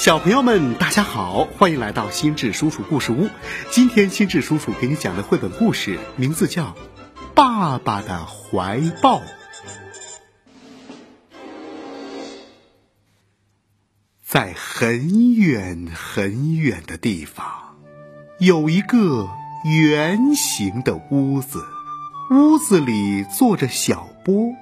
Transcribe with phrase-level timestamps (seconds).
[0.00, 3.28] 小朋友们，大家好，欢迎来到心智叔叔故事屋。
[3.70, 6.68] 今天心智叔叔给你讲的绘本故事名字叫
[7.34, 9.18] 《爸爸的怀抱》。
[14.24, 17.44] 在很远很远的地方，
[18.38, 19.28] 有一个
[19.66, 21.62] 圆形的屋子，
[22.30, 24.54] 屋子里坐着小波，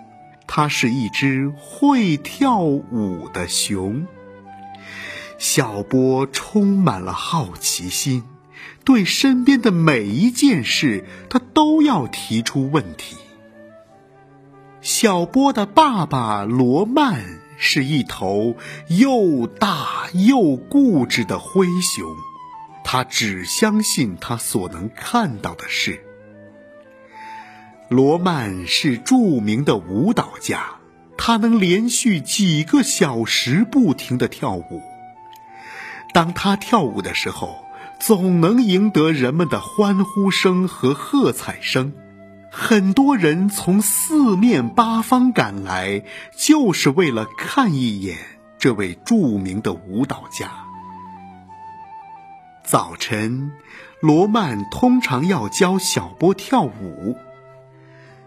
[0.49, 4.09] 它是一只会跳舞的熊。
[5.39, 8.25] 小波充满了好奇心，
[8.85, 13.17] 对身边的每一件事，他都要提出问题。
[14.81, 17.25] 小波的爸爸罗曼
[17.57, 18.57] 是一头
[18.89, 22.05] 又大又固执的灰熊，
[22.85, 26.01] 他只相信他所能看到的事。
[27.89, 30.79] 罗曼是著名的舞蹈家，
[31.17, 34.83] 他能连续几个小时不停的跳舞。
[36.19, 37.65] 当他跳舞的时候，
[38.01, 41.93] 总能赢得人们的欢呼声和喝彩声。
[42.51, 46.03] 很多人从四面八方赶来，
[46.37, 48.19] 就是为了看一眼
[48.59, 50.51] 这位著名的舞蹈家。
[52.65, 53.53] 早晨，
[54.01, 57.17] 罗曼通常要教小波跳舞。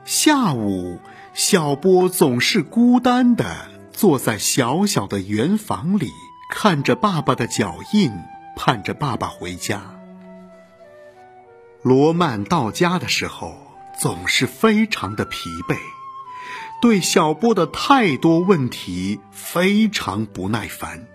[0.05, 0.97] 下午，
[1.33, 3.53] 小波总是孤单地
[3.91, 6.07] 坐在小小的圆房里。
[6.53, 8.11] 看着爸爸的脚印，
[8.57, 9.81] 盼着爸爸回家。
[11.81, 13.55] 罗曼到家的时候
[13.97, 15.77] 总是非常的疲惫，
[16.81, 21.07] 对小波的太多问题非常不耐烦。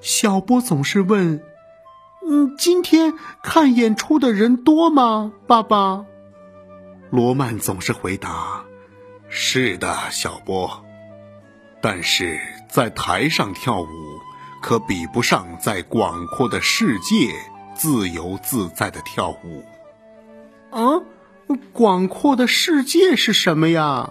[0.00, 1.42] 小波总是问
[2.26, 6.06] ：“嗯，今天看演出的人多吗？”爸爸，
[7.10, 8.62] 罗曼总是回答
[9.28, 10.84] ：“是的，小波。”
[11.82, 13.86] 但是在台上跳舞，
[14.60, 17.34] 可比不上在广阔的世界
[17.74, 19.64] 自由自在的跳舞。
[20.70, 21.02] 啊，
[21.72, 24.10] 广阔的世界是什么呀？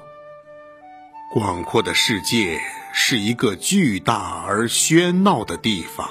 [1.32, 2.60] 广阔的世界
[2.92, 6.10] 是一个巨大而喧闹的地方。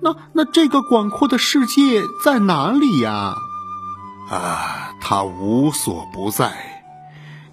[0.00, 3.34] 那那这个广阔的世界在哪里呀？
[4.30, 6.82] 啊，它无所不在。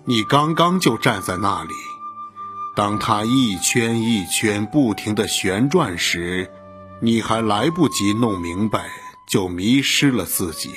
[0.05, 1.73] 你刚刚就站在那里。
[2.75, 6.49] 当它一圈一圈不停的旋转时，
[7.01, 8.85] 你还来不及弄明白，
[9.27, 10.71] 就迷失了自己。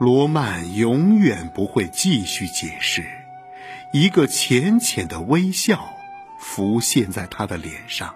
[0.00, 3.04] 罗曼永远不会继续解释，
[3.92, 5.94] 一个浅浅的微笑
[6.40, 8.14] 浮现在他的脸上。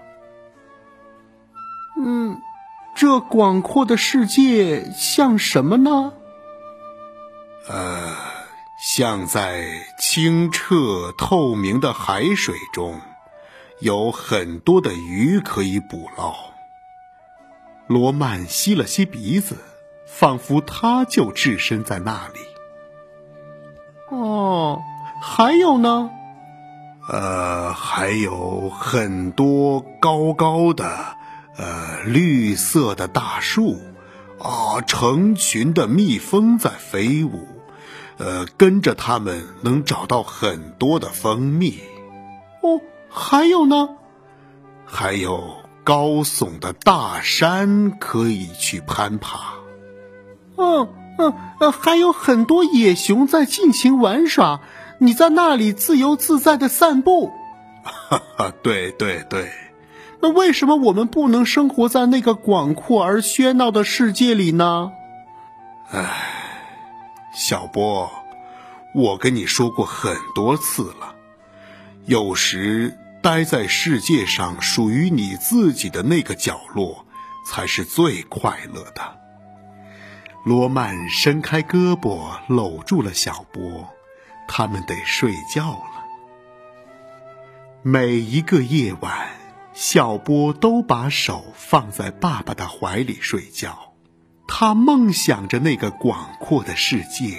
[2.02, 2.38] 嗯，
[2.96, 6.12] 这广阔的世界像什么呢？
[7.68, 8.23] 呃。
[8.86, 9.64] 像在
[9.98, 13.00] 清澈透明的海水中，
[13.80, 16.34] 有很多的鱼可以捕捞。
[17.86, 19.56] 罗曼吸了吸鼻子，
[20.06, 22.40] 仿佛他就置身在那里。
[24.14, 24.78] 哦，
[25.22, 26.10] 还有呢？
[27.08, 31.16] 呃，还有很多高高的、
[31.56, 33.80] 呃绿色的大树，
[34.38, 37.48] 啊，成群的蜜蜂在飞舞。
[38.16, 41.78] 呃，跟着他们能找到很多的蜂蜜。
[42.62, 43.88] 哦，还有呢，
[44.84, 49.54] 还有高耸的大山可以去攀爬。
[50.56, 50.88] 嗯
[51.18, 54.60] 嗯呃，还有很多野熊在尽情玩耍，
[54.98, 57.32] 你在那里自由自在的散步。
[57.82, 59.50] 哈哈，对对对。
[60.20, 64.92] 那为什么我们不能生活在那个广阔而喧闹的世界里呢？
[65.90, 66.43] 唉。
[67.34, 68.08] 小波，
[68.94, 71.16] 我跟你说过很多次了，
[72.06, 77.04] 有时待在世界上属于你自己的那个角落，
[77.44, 79.18] 才是最快乐的。
[80.44, 83.88] 罗曼伸开胳膊搂住了小波，
[84.46, 86.04] 他们得睡觉了。
[87.82, 89.28] 每一个夜晚，
[89.72, 93.93] 小波都把手放在爸爸的怀里睡觉。
[94.46, 97.38] 他梦想着那个广阔的世界，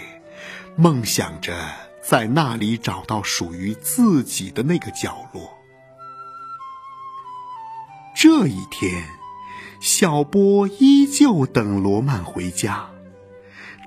[0.75, 1.55] 梦想着
[2.01, 5.53] 在那里找到属于自己的那个角落。
[8.15, 9.05] 这一天，
[9.79, 12.89] 小波依旧等罗曼回家。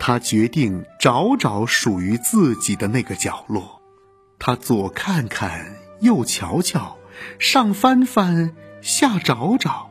[0.00, 3.82] 他决定找找属于自己的那个角落。
[4.38, 6.97] 他左看看，右瞧瞧，
[7.41, 9.88] 上翻翻，下找找。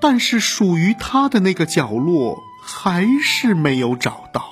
[0.00, 4.44] 但是属于他的那个角落还是没有找到。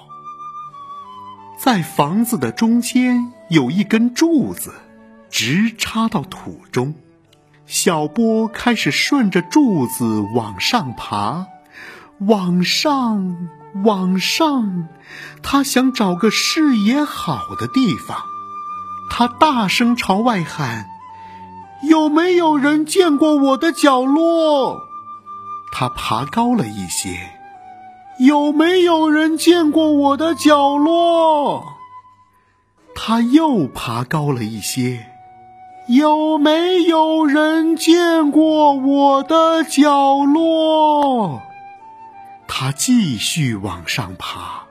[1.58, 4.74] 在房子的中间有一根柱子，
[5.30, 6.94] 直插到土中。
[7.66, 11.46] 小波开始顺着柱子往上爬，
[12.18, 13.48] 往上，
[13.84, 14.88] 往上，
[15.42, 18.18] 他想找个视野好的地方。
[19.10, 20.86] 他大声朝外喊
[21.88, 24.87] ：“有没有人见过我的角落？”
[25.72, 27.30] 他爬高了一些
[28.18, 31.74] ，“有没有人见过我的角落？”
[32.94, 35.06] 他又爬高了一些
[35.86, 41.42] ，“有没有人见过我的角落？”
[42.48, 44.64] 他继续往上爬，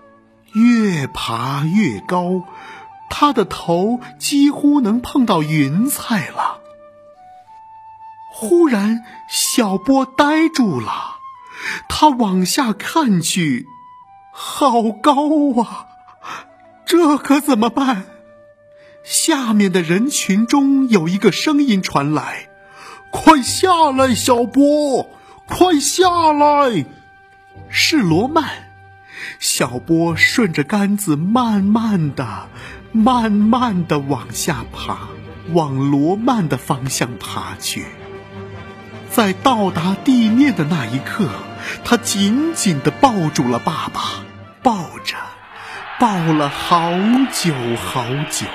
[0.54, 2.44] 越爬越高。
[3.10, 6.60] 他的头几乎能碰到云彩了。
[8.40, 11.18] 忽然，小波呆住了，
[11.90, 13.66] 他往下看去，
[14.32, 15.88] 好高啊！
[16.86, 18.06] 这可怎么办？
[19.04, 22.48] 下面的人群中有一个声音传来
[23.12, 25.10] ：“快下来，小波，
[25.48, 26.86] 快下来！”
[27.70, 28.70] 是罗曼。
[29.40, 32.48] 小波顺着杆子慢慢的。
[32.92, 35.10] 慢慢的往下爬，
[35.54, 37.86] 往罗曼的方向爬去。
[39.10, 41.30] 在到达地面的那一刻，
[41.84, 44.24] 他紧紧的抱住了爸爸，
[44.62, 45.16] 抱着，
[46.00, 46.92] 抱了好
[47.32, 48.46] 久好久。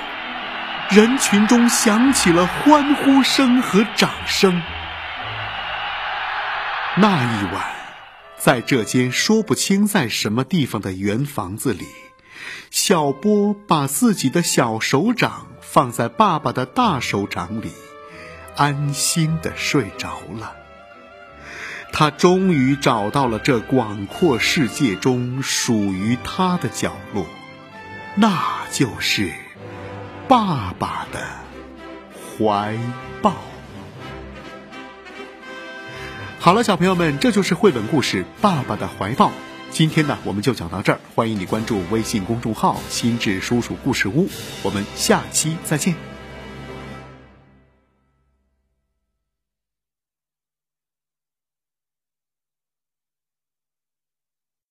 [0.89, 4.61] 人群中响起了欢呼声和掌声。
[6.95, 7.65] 那一晚，
[8.37, 11.87] 在这间说不清在什么地方的圆房子里。
[12.69, 17.71] 小波把自己的小手掌放在爸爸的大手掌里，
[18.55, 20.55] 安心的睡着了。
[21.91, 27.25] 他终于找到了这广阔世界中属于他的角落，
[28.15, 29.31] 那就是
[30.27, 31.19] 爸爸的
[32.39, 32.77] 怀
[33.21, 33.33] 抱。
[36.39, 39.29] 好了，小朋友们，这就是绘本故事《爸爸的怀抱》。
[39.69, 40.99] 今天呢，我们就讲到这儿。
[41.15, 44.27] 欢迎你关注微信公众号“心智叔叔故事屋”，
[44.61, 46.12] 我们下期再见。